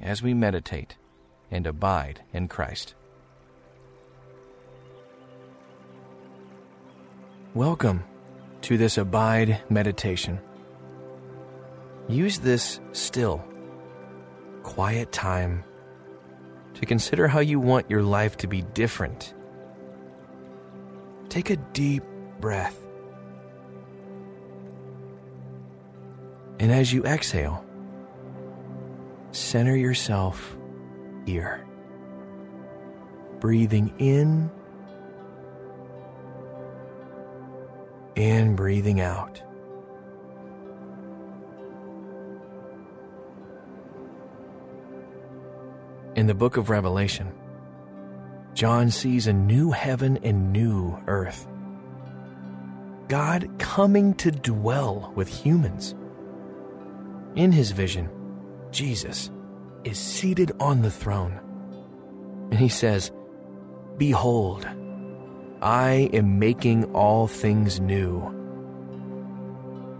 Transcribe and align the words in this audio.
as 0.00 0.22
we 0.22 0.34
meditate 0.34 0.96
and 1.50 1.66
abide 1.66 2.20
in 2.32 2.48
Christ. 2.48 2.94
Welcome 7.54 8.04
to 8.62 8.76
this 8.76 8.98
Abide 8.98 9.62
meditation. 9.70 10.40
Use 12.08 12.38
this 12.38 12.80
still, 12.92 13.44
quiet 14.62 15.12
time 15.12 15.62
to 16.74 16.86
consider 16.86 17.28
how 17.28 17.40
you 17.40 17.60
want 17.60 17.90
your 17.90 18.02
life 18.02 18.36
to 18.38 18.46
be 18.46 18.62
different. 18.62 19.32
Take 21.28 21.50
a 21.50 21.56
deep 21.56 22.02
breath. 22.40 22.76
And 26.58 26.72
as 26.72 26.92
you 26.92 27.04
exhale, 27.04 27.64
center 29.34 29.76
yourself 29.76 30.56
here. 31.26 31.66
Breathing 33.40 33.92
in 33.98 34.50
and 38.16 38.56
breathing 38.56 39.00
out. 39.00 39.42
In 46.16 46.28
the 46.28 46.34
book 46.34 46.56
of 46.56 46.70
Revelation, 46.70 47.32
John 48.54 48.88
sees 48.90 49.26
a 49.26 49.32
new 49.32 49.72
heaven 49.72 50.20
and 50.22 50.52
new 50.52 50.96
earth. 51.08 51.48
God 53.08 53.50
coming 53.58 54.14
to 54.14 54.30
dwell 54.30 55.12
with 55.16 55.28
humans. 55.28 55.96
In 57.34 57.50
his 57.50 57.72
vision, 57.72 58.08
Jesus 58.74 59.30
is 59.84 59.98
seated 59.98 60.50
on 60.58 60.82
the 60.82 60.90
throne. 60.90 61.38
And 62.50 62.58
he 62.58 62.68
says, 62.68 63.12
Behold, 63.96 64.66
I 65.62 66.10
am 66.12 66.40
making 66.40 66.92
all 66.92 67.28
things 67.28 67.78
new. 67.78 68.34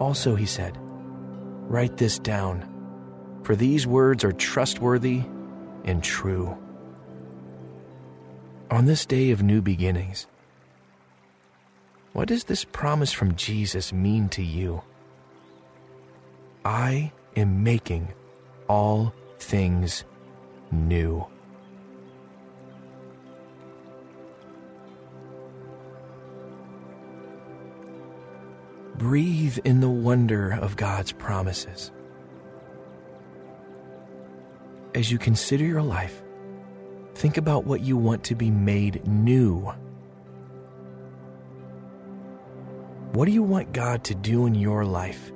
Also, 0.00 0.34
he 0.34 0.44
said, 0.44 0.77
Write 1.69 1.97
this 1.97 2.19
down, 2.19 2.69
for 3.44 3.55
these 3.55 3.86
words 3.86 4.25
are 4.25 4.33
trustworthy 4.33 5.22
and 5.84 6.03
true. 6.03 6.59
On 8.72 8.86
this 8.86 9.06
day 9.06 9.31
of 9.31 9.42
new 9.42 9.62
beginnings, 9.62 10.27
what 12.12 12.27
does 12.27 12.44
this 12.44 12.64
promise 12.64 13.12
from 13.12 13.36
Jesus 13.36 13.92
mean 13.92 14.28
to 14.31 14.42
you? 14.42 14.83
I 16.64 17.12
am 17.36 17.62
making 17.62 18.12
all 18.69 19.12
things 19.39 20.05
new. 20.70 21.27
Breathe 28.97 29.59
in 29.65 29.81
the 29.81 29.91
wonder 29.91 30.53
of 30.53 30.77
God's 30.77 31.12
promises. 31.12 31.91
As 34.94 35.11
you 35.11 35.19
consider 35.19 35.65
your 35.65 35.83
life, 35.83 36.22
think 37.15 37.37
about 37.37 37.67
what 37.67 37.81
you 37.81 37.97
want 37.97 38.25
to 38.25 38.34
be 38.34 38.50
made 38.50 39.06
new. 39.06 39.72
What 43.12 43.27
do 43.27 43.33
you 43.33 43.43
want 43.43 43.72
God 43.72 44.05
to 44.05 44.15
do 44.15 44.47
in 44.47 44.55
your 44.55 44.84
life? 44.84 45.34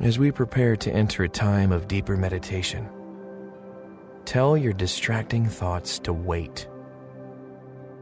As 0.00 0.18
we 0.18 0.32
prepare 0.32 0.76
to 0.76 0.92
enter 0.92 1.22
a 1.22 1.28
time 1.28 1.70
of 1.70 1.86
deeper 1.86 2.16
meditation, 2.16 2.88
tell 4.24 4.56
your 4.56 4.72
distracting 4.72 5.46
thoughts 5.46 6.00
to 6.00 6.12
wait. 6.12 6.68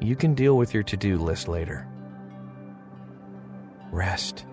You 0.01 0.17
can 0.17 0.35
deal 0.35 0.57
with 0.57 0.73
your 0.73 0.83
to 0.85 0.97
do 0.97 1.19
list 1.19 1.49
later. 1.49 1.87
Rest 3.91 4.47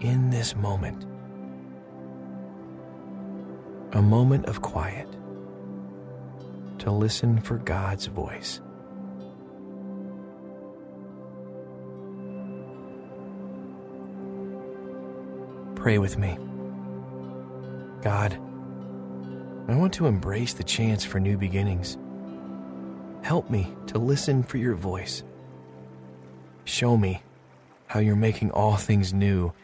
in 0.00 0.30
this 0.30 0.54
moment. 0.54 1.04
A 3.92 4.00
moment 4.00 4.46
of 4.46 4.62
quiet 4.62 5.08
to 6.78 6.92
listen 6.92 7.40
for 7.40 7.58
God's 7.58 8.06
voice. 8.06 8.60
Pray 15.80 15.96
with 15.96 16.18
me. 16.18 16.36
God, 18.02 18.34
I 19.66 19.74
want 19.74 19.94
to 19.94 20.06
embrace 20.06 20.52
the 20.52 20.62
chance 20.62 21.06
for 21.06 21.18
new 21.18 21.38
beginnings. 21.38 21.96
Help 23.22 23.48
me 23.48 23.72
to 23.86 23.98
listen 23.98 24.42
for 24.42 24.58
your 24.58 24.74
voice. 24.74 25.22
Show 26.64 26.98
me 26.98 27.22
how 27.86 27.98
you're 27.98 28.14
making 28.14 28.50
all 28.50 28.76
things 28.76 29.14
new 29.14 29.54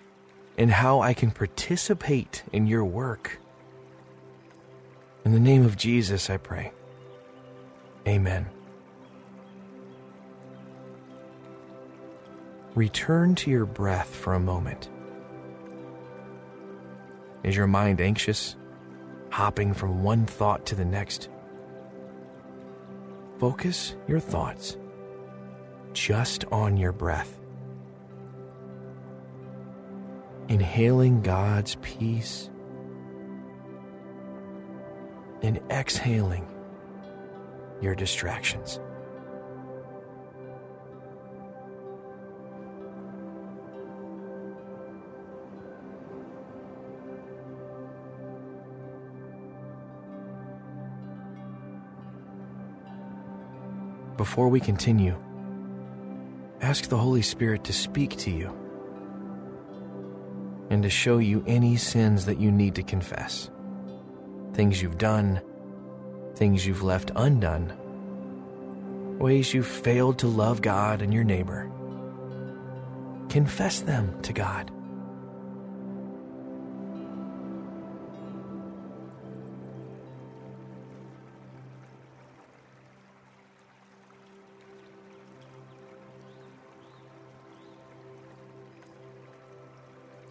and 0.56 0.70
how 0.70 1.02
I 1.02 1.12
can 1.12 1.30
participate 1.30 2.44
in 2.50 2.66
your 2.66 2.86
work. 2.86 3.38
In 5.26 5.32
the 5.32 5.38
name 5.38 5.66
of 5.66 5.76
Jesus, 5.76 6.30
I 6.30 6.38
pray. 6.38 6.72
Amen. 8.08 8.46
Return 12.74 13.34
to 13.34 13.50
your 13.50 13.66
breath 13.66 14.14
for 14.14 14.32
a 14.32 14.40
moment. 14.40 14.88
Is 17.46 17.56
your 17.56 17.68
mind 17.68 18.00
anxious, 18.00 18.56
hopping 19.30 19.72
from 19.72 20.02
one 20.02 20.26
thought 20.26 20.66
to 20.66 20.74
the 20.74 20.84
next? 20.84 21.28
Focus 23.38 23.94
your 24.08 24.18
thoughts 24.18 24.76
just 25.92 26.44
on 26.46 26.76
your 26.76 26.90
breath. 26.90 27.38
Inhaling 30.48 31.22
God's 31.22 31.76
peace 31.82 32.50
and 35.40 35.60
exhaling 35.70 36.48
your 37.80 37.94
distractions. 37.94 38.80
Before 54.16 54.48
we 54.48 54.60
continue, 54.60 55.14
ask 56.62 56.88
the 56.88 56.96
Holy 56.96 57.20
Spirit 57.20 57.64
to 57.64 57.72
speak 57.74 58.16
to 58.18 58.30
you 58.30 58.48
and 60.70 60.82
to 60.82 60.88
show 60.88 61.18
you 61.18 61.44
any 61.46 61.76
sins 61.76 62.24
that 62.24 62.40
you 62.40 62.50
need 62.50 62.74
to 62.76 62.82
confess. 62.82 63.50
Things 64.54 64.80
you've 64.80 64.96
done, 64.96 65.42
things 66.34 66.66
you've 66.66 66.82
left 66.82 67.10
undone, 67.14 67.74
ways 69.18 69.52
you've 69.52 69.66
failed 69.66 70.18
to 70.20 70.28
love 70.28 70.62
God 70.62 71.02
and 71.02 71.12
your 71.12 71.24
neighbor. 71.24 71.70
Confess 73.28 73.80
them 73.80 74.20
to 74.22 74.32
God. 74.32 74.70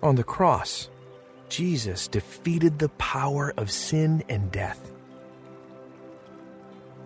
On 0.06 0.14
the 0.14 0.24
cross, 0.24 0.92
Jesus 1.50 2.08
defeated 2.08 2.78
the 2.78 2.90
power 2.90 3.52
of 3.58 3.72
sin 3.72 4.24
and 4.30 4.52
death. 4.52 4.92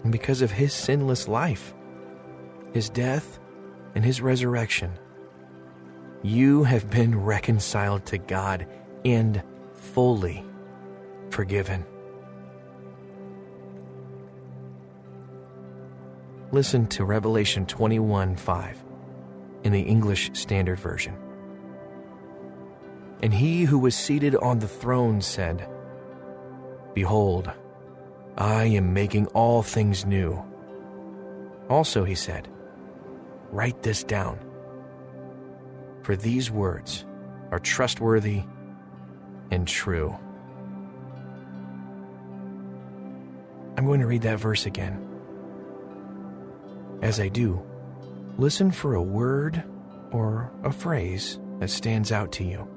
And 0.03 0.11
because 0.11 0.41
of 0.41 0.51
his 0.51 0.73
sinless 0.73 1.25
life, 1.25 1.73
his 2.73 2.89
death, 2.89 3.39
and 3.95 4.03
his 4.03 4.19
resurrection, 4.19 4.91
you 6.23 6.65
have 6.65 6.89
been 6.89 7.17
reconciled 7.17 8.05
to 8.07 8.17
God 8.17 8.67
and 9.05 9.43
fully 9.75 10.43
forgiven. 11.29 11.85
Listen 16.51 16.85
to 16.87 17.05
Revelation 17.05 17.65
21 17.65 18.35
5 18.35 18.83
in 19.63 19.71
the 19.71 19.83
English 19.83 20.31
Standard 20.33 20.81
Version. 20.81 21.15
And 23.21 23.33
he 23.33 23.63
who 23.63 23.80
was 23.80 23.95
seated 23.95 24.36
on 24.36 24.60
the 24.60 24.68
throne 24.68 25.21
said, 25.21 25.68
Behold, 26.94 27.51
I 28.38 28.66
am 28.66 28.94
making 28.94 29.27
all 29.27 29.62
things 29.62 30.06
new. 30.06 30.42
Also, 31.69 32.04
he 32.04 32.16
said, 32.16 32.48
Write 33.51 33.83
this 33.83 34.04
down, 34.04 34.39
for 36.04 36.16
these 36.16 36.50
words 36.50 37.06
are 37.51 37.60
trustworthy 37.60 38.44
and 39.51 39.68
true. 39.68 40.16
I'm 43.77 43.86
going 43.86 44.01
to 44.01 44.07
read 44.07 44.21
that 44.24 44.39
verse 44.39 44.66
again. 44.66 45.06
As 47.01 47.19
I 47.19 47.27
do, 47.27 47.62
listen 48.38 48.71
for 48.71 48.95
a 48.95 49.01
word 49.01 49.63
or 50.12 50.51
a 50.63 50.71
phrase 50.71 51.39
that 51.60 51.69
stands 51.69 52.12
out 52.12 52.31
to 52.33 52.44
you. 52.44 52.68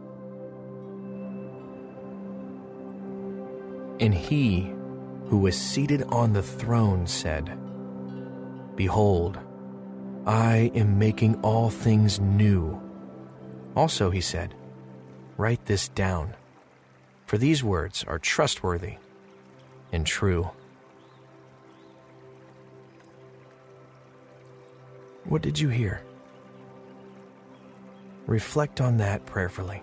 And 4.01 4.15
he 4.15 4.73
who 5.27 5.39
was 5.39 5.57
seated 5.57 6.03
on 6.05 6.33
the 6.33 6.43
throne 6.43 7.07
said, 7.07 7.59
Behold, 8.77 9.39
I 10.27 10.71
am 10.75 10.99
making 10.99 11.37
all 11.43 11.71
things 11.71 12.21
new. 12.21 12.81
Also, 13.75 14.11
he 14.11 14.21
said, 14.21 14.55
Write 15.37 15.65
this 15.67 15.89
down, 15.89 16.35
for 17.27 17.39
these 17.39 17.65
words 17.65 18.05
are 18.07 18.19
trustworthy 18.19 18.97
and 19.93 20.07
true. 20.07 20.51
What 25.25 25.43
did 25.43 25.59
you 25.59 25.69
hear? 25.69 26.03
Reflect 28.27 28.81
on 28.81 28.99
that 28.99 29.25
prayerfully. 29.27 29.83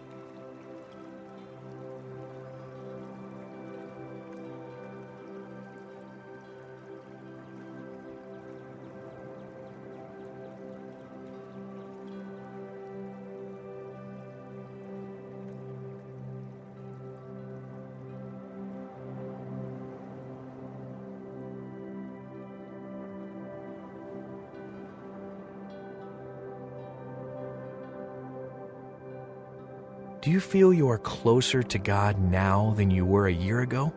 Do 30.21 30.31
you 30.31 30.41
feel 30.41 30.73
you 30.73 30.89
are 30.89 30.97
closer 30.97 31.63
to 31.63 31.79
God 31.79 32.19
now 32.19 32.73
than 32.75 32.91
you 32.91 33.05
were 33.05 33.27
a 33.27 33.33
year 33.33 33.61
ago? 33.61 33.93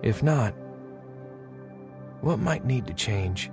If 0.00 0.22
not, 0.22 0.54
what 2.20 2.38
might 2.38 2.64
need 2.64 2.86
to 2.86 2.94
change? 2.94 3.50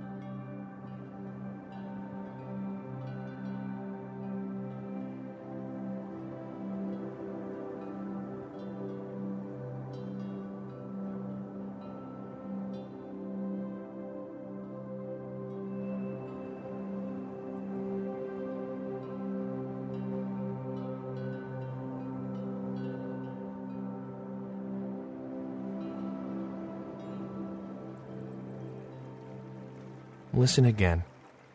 Listen 30.38 30.64
again 30.64 31.04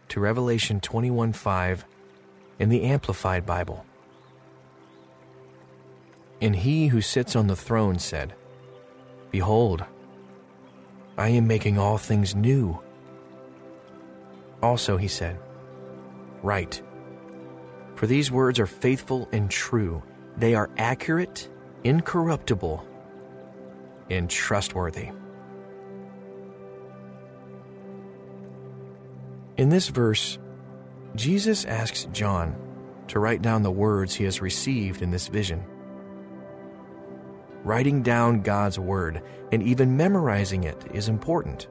to 0.10 0.20
Revelation 0.20 0.80
21:5 0.80 1.86
in 2.60 2.70
the 2.70 2.84
Amplified 2.84 3.46
Bible. 3.46 3.86
And 6.42 6.56
he 6.56 6.88
who 6.88 7.02
sits 7.02 7.36
on 7.36 7.48
the 7.48 7.56
throne 7.56 7.98
said, 7.98 8.34
Behold, 9.32 9.86
I 11.18 11.30
am 11.30 11.48
making 11.48 11.78
all 11.78 11.98
things 11.98 12.36
new. 12.36 12.80
Also, 14.62 14.98
he 14.98 15.08
said, 15.08 15.40
Write, 16.42 16.82
for 17.96 18.08
these 18.08 18.32
words 18.32 18.60
are 18.60 18.68
faithful 18.68 19.30
and 19.32 19.50
true. 19.50 20.04
They 20.36 20.56
are 20.56 20.70
accurate, 20.78 21.48
incorruptible, 21.84 22.86
and 24.10 24.30
trustworthy. 24.30 25.10
In 29.58 29.70
this 29.70 29.90
verse, 29.90 30.40
Jesus 31.16 31.66
asks 31.66 32.08
John 32.12 32.56
to 33.08 33.20
write 33.20 33.42
down 33.42 33.62
the 33.62 33.72
words 33.72 34.16
he 34.16 34.24
has 34.24 34.42
received 34.42 35.02
in 35.02 35.12
this 35.12 35.28
vision. 35.28 35.64
Writing 37.64 38.02
down 38.02 38.42
God's 38.42 38.80
word 38.80 39.22
and 39.52 39.62
even 39.62 39.96
memorizing 39.96 40.64
it 40.64 40.84
is 40.92 41.08
important. 41.08 41.68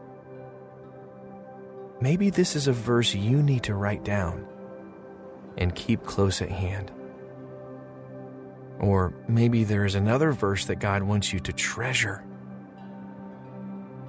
Maybe 2.00 2.30
this 2.30 2.56
is 2.56 2.68
a 2.68 2.72
verse 2.72 3.14
you 3.14 3.42
need 3.42 3.64
to 3.64 3.74
write 3.74 4.04
down 4.04 4.46
and 5.58 5.74
keep 5.74 6.04
close 6.04 6.40
at 6.40 6.50
hand. 6.50 6.90
Or 8.78 9.12
maybe 9.28 9.64
there 9.64 9.84
is 9.84 9.94
another 9.94 10.32
verse 10.32 10.64
that 10.66 10.76
God 10.80 11.02
wants 11.02 11.32
you 11.32 11.40
to 11.40 11.52
treasure. 11.52 12.24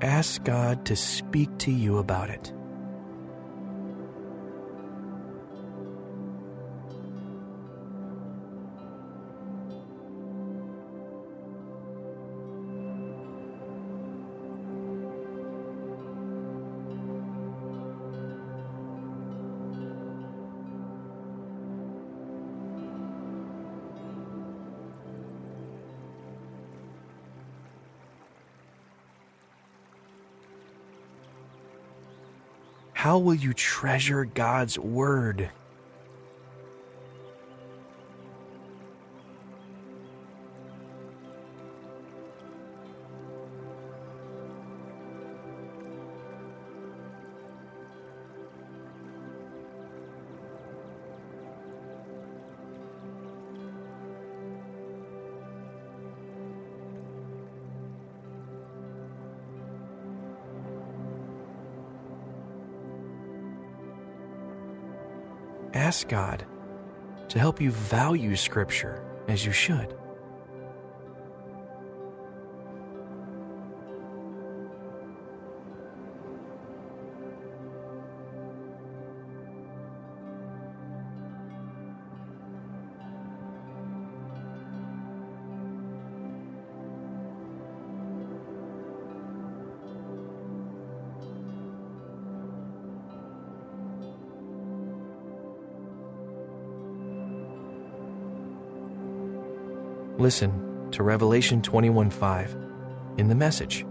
Ask 0.02 0.44
God 0.44 0.86
to 0.86 0.96
speak 0.96 1.58
to 1.60 1.72
you 1.72 1.98
about 1.98 2.30
it. 2.30 2.54
How 33.04 33.18
will 33.18 33.34
you 33.34 33.52
treasure 33.52 34.24
God's 34.24 34.80
Word? 34.80 35.50
Ask 65.74 66.08
God 66.08 66.46
to 67.30 67.40
help 67.40 67.62
you 67.62 67.72
value 67.72 68.36
Scripture 68.36 69.04
as 69.28 69.46
you 69.46 69.52
should. 69.52 69.96
Listen 100.24 100.88
to 100.92 101.04
Revelation 101.04 101.62
21:5 101.62 102.56
in 103.18 103.28
the 103.28 103.36
message. 103.36 103.86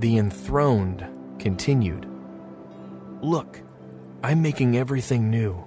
The 0.00 0.18
enthroned 0.18 1.06
continued, 1.38 2.04
Look, 3.22 3.62
I'm 4.24 4.42
making 4.42 4.76
everything 4.76 5.30
new. 5.30 5.64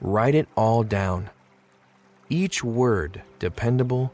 Write 0.00 0.36
it 0.36 0.46
all 0.54 0.84
down. 0.84 1.30
Each 2.28 2.62
word 2.62 3.22
dependable 3.40 4.12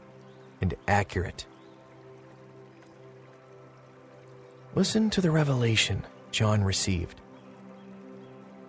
and 0.59 0.73
accurate. 0.87 1.45
Listen 4.73 5.11
to 5.11 5.21
the 5.21 5.29
revelation 5.29 6.03
John 6.31 6.63
received. 6.63 7.21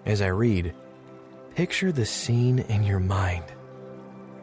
As 0.04 0.20
I 0.20 0.26
read, 0.26 0.75
picture 1.54 1.92
the 1.92 2.04
scene 2.04 2.59
in 2.59 2.85
your 2.85 3.00
mind 3.00 3.44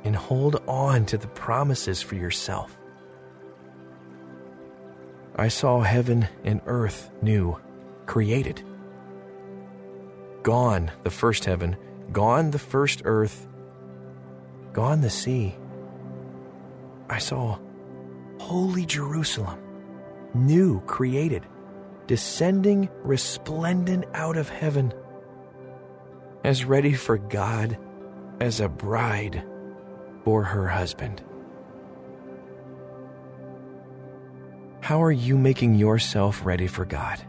and 0.08 0.16
hold 0.16 0.64
on 0.70 1.06
to 1.06 1.18
the 1.18 1.28
promises 1.28 2.02
for 2.02 2.16
yourself. 2.16 2.80
I 5.36 5.50
saw 5.50 5.82
heaven 5.82 6.30
and 6.46 6.62
earth 6.66 7.12
new, 7.22 7.60
created. 8.06 8.64
Gone 10.44 10.92
the 11.04 11.12
first 11.12 11.44
heaven, 11.44 11.76
gone 12.14 12.52
the 12.52 12.60
first 12.60 13.02
earth, 13.04 13.48
gone 14.72 15.02
the 15.02 15.10
sea. 15.10 15.54
I 17.10 17.18
saw 17.20 17.60
holy 18.40 18.86
Jerusalem, 18.86 19.60
new, 20.34 20.80
created, 20.82 21.46
descending 22.08 22.88
resplendent 23.04 24.06
out 24.14 24.38
of 24.38 24.48
heaven, 24.48 24.94
as 26.46 26.64
ready 26.64 26.94
for 26.94 27.18
God 27.18 27.78
as 28.40 28.62
a 28.62 28.70
bride 28.70 29.44
for 30.28 30.44
her 30.44 30.68
husband. 30.68 31.22
How 34.82 35.02
are 35.02 35.12
you 35.14 35.38
making 35.38 35.76
yourself 35.76 36.46
ready 36.46 36.68
for 36.68 36.84
God? 36.84 37.22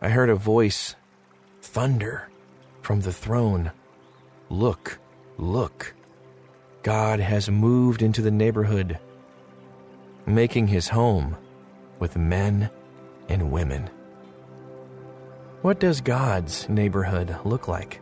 I 0.00 0.10
heard 0.10 0.30
a 0.30 0.36
voice, 0.36 0.94
thunder, 1.60 2.28
from 2.82 3.00
the 3.00 3.12
throne. 3.12 3.72
Look, 4.48 4.98
look. 5.36 5.94
God 6.82 7.20
has 7.20 7.50
moved 7.50 8.02
into 8.02 8.22
the 8.22 8.30
neighborhood, 8.30 8.98
making 10.24 10.68
his 10.68 10.88
home 10.88 11.36
with 11.98 12.16
men 12.16 12.70
and 13.28 13.50
women. 13.50 13.90
What 15.62 15.80
does 15.80 16.00
God's 16.00 16.68
neighborhood 16.68 17.36
look 17.44 17.66
like? 17.66 18.00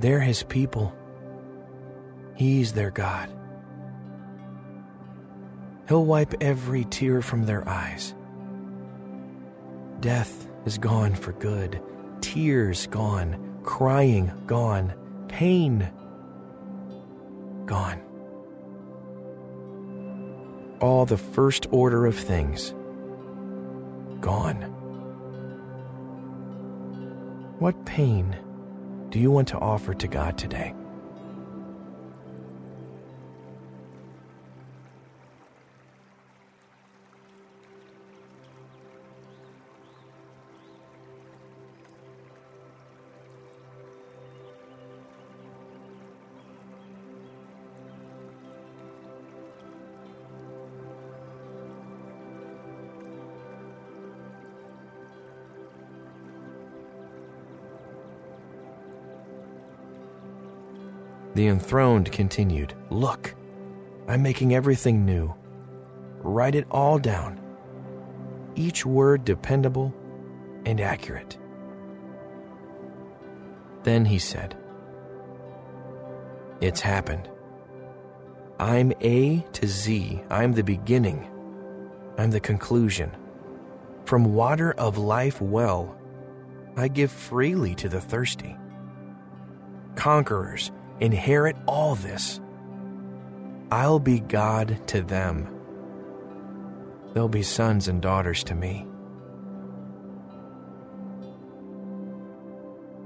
They're 0.00 0.20
his 0.20 0.42
people. 0.44 0.94
He's 2.34 2.72
their 2.72 2.90
God. 2.90 3.30
He'll 5.88 6.04
wipe 6.04 6.34
every 6.40 6.84
tear 6.84 7.22
from 7.22 7.46
their 7.46 7.68
eyes. 7.68 8.14
Death 10.00 10.46
is 10.66 10.78
gone 10.78 11.14
for 11.14 11.32
good, 11.32 11.82
tears 12.20 12.86
gone, 12.86 13.58
crying 13.64 14.30
gone, 14.46 14.94
pain 15.28 15.90
gone. 17.66 18.00
All 20.80 21.06
the 21.06 21.18
first 21.18 21.66
order 21.72 22.06
of 22.06 22.16
things 22.16 22.72
gone. 24.20 24.62
What 27.58 27.84
pain 27.84 28.36
do 29.10 29.18
you 29.18 29.30
want 29.30 29.48
to 29.48 29.58
offer 29.58 29.94
to 29.94 30.06
God 30.06 30.36
today? 30.36 30.74
The 61.38 61.46
enthroned 61.46 62.10
continued, 62.10 62.74
Look, 62.90 63.32
I'm 64.08 64.24
making 64.24 64.56
everything 64.56 65.06
new. 65.06 65.32
Write 66.16 66.56
it 66.56 66.66
all 66.68 66.98
down, 66.98 67.40
each 68.56 68.84
word 68.84 69.24
dependable 69.24 69.94
and 70.66 70.80
accurate. 70.80 71.38
Then 73.84 74.04
he 74.04 74.18
said, 74.18 74.56
It's 76.60 76.80
happened. 76.80 77.30
I'm 78.58 78.92
A 79.00 79.46
to 79.52 79.68
Z. 79.68 80.20
I'm 80.30 80.54
the 80.54 80.64
beginning. 80.64 81.30
I'm 82.18 82.32
the 82.32 82.40
conclusion. 82.40 83.16
From 84.06 84.34
water 84.34 84.72
of 84.72 84.98
life 84.98 85.40
well, 85.40 85.96
I 86.76 86.88
give 86.88 87.12
freely 87.12 87.76
to 87.76 87.88
the 87.88 88.00
thirsty. 88.00 88.56
Conquerors, 89.94 90.72
inherit 91.00 91.56
all 91.66 91.94
this. 91.94 92.40
I'll 93.70 93.98
be 93.98 94.20
God 94.20 94.80
to 94.88 95.02
them. 95.02 95.54
They'll 97.12 97.28
be 97.28 97.42
sons 97.42 97.88
and 97.88 98.00
daughters 98.00 98.44
to 98.44 98.54
me. 98.54 98.86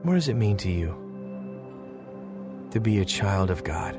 What 0.03 0.15
does 0.15 0.29
it 0.29 0.35
mean 0.35 0.57
to 0.59 0.71
you 0.71 0.99
to 2.73 2.81
be 2.81 2.99
a 2.99 3.05
child 3.05 3.51
of 3.51 3.65
God? 3.65 3.99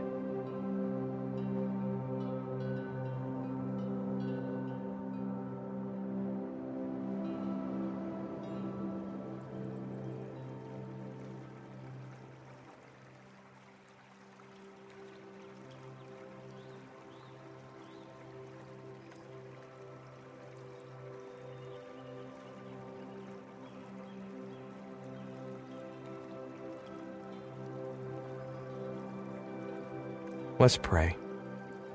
Let's 30.63 30.77
pray. 30.77 31.17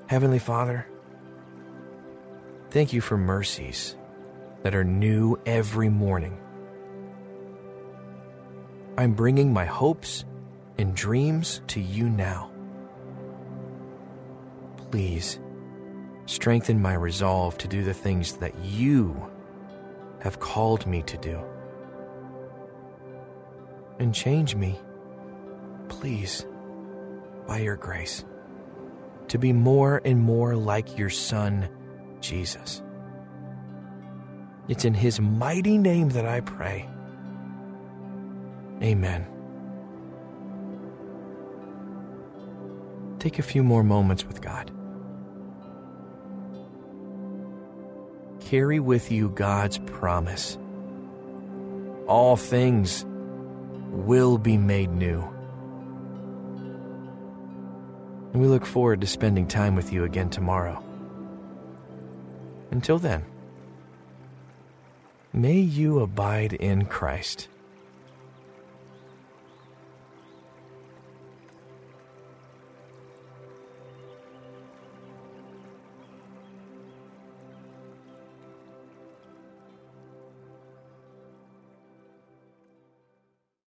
Heavenly 0.08 0.38
Father, 0.38 0.86
thank 2.68 2.92
you 2.92 3.00
for 3.00 3.16
mercies 3.16 3.96
that 4.62 4.74
are 4.74 4.84
new 4.84 5.40
every 5.46 5.88
morning. 5.88 6.38
I'm 8.98 9.14
bringing 9.14 9.54
my 9.54 9.64
hopes 9.64 10.26
and 10.76 10.94
dreams 10.94 11.62
to 11.68 11.80
you 11.80 12.10
now. 12.10 12.50
please 14.90 15.40
strengthen 16.26 16.82
my 16.82 16.92
resolve 16.92 17.56
to 17.56 17.68
do 17.68 17.82
the 17.82 17.94
things 17.94 18.34
that 18.34 18.54
you 18.62 19.16
have 20.20 20.40
called 20.40 20.86
me 20.86 21.00
to 21.04 21.16
do. 21.16 21.40
And 23.98 24.14
change 24.14 24.56
me, 24.56 24.78
please, 25.88 26.44
by 27.46 27.60
your 27.60 27.76
grace, 27.76 28.26
to 29.28 29.38
be 29.38 29.52
more 29.52 30.00
and 30.04 30.20
more 30.20 30.56
like 30.56 30.98
your 30.98 31.10
Son, 31.10 31.68
Jesus. 32.20 32.82
It's 34.68 34.84
in 34.84 34.94
His 34.94 35.20
mighty 35.20 35.78
name 35.78 36.10
that 36.10 36.26
I 36.26 36.40
pray. 36.40 36.88
Amen. 38.82 39.26
Take 43.18 43.38
a 43.38 43.42
few 43.42 43.64
more 43.64 43.82
moments 43.82 44.24
with 44.24 44.40
God. 44.40 44.70
Carry 48.40 48.80
with 48.80 49.10
you 49.10 49.30
God's 49.30 49.78
promise. 49.78 50.56
All 52.06 52.36
things 52.36 53.04
will 53.90 54.38
be 54.38 54.56
made 54.56 54.90
new. 54.90 55.37
And 58.32 58.42
we 58.42 58.48
look 58.48 58.66
forward 58.66 59.00
to 59.00 59.06
spending 59.06 59.46
time 59.46 59.74
with 59.74 59.92
you 59.92 60.04
again 60.04 60.30
tomorrow. 60.30 60.82
Until 62.70 62.98
then, 62.98 63.24
may 65.32 65.58
you 65.58 66.00
abide 66.00 66.52
in 66.52 66.84
Christ. 66.84 67.48